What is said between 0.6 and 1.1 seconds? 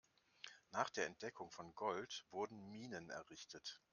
Nach der